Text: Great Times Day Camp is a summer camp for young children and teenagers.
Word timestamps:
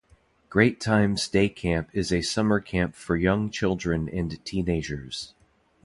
Great 0.49 0.81
Times 0.81 1.27
Day 1.27 1.47
Camp 1.47 1.91
is 1.93 2.11
a 2.11 2.23
summer 2.23 2.59
camp 2.59 2.95
for 2.95 3.15
young 3.15 3.51
children 3.51 4.09
and 4.09 4.43
teenagers. 4.43 5.35